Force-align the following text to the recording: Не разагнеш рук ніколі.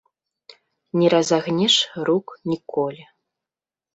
Не 1.01 1.07
разагнеш 1.15 1.75
рук 2.11 2.27
ніколі. 2.53 3.03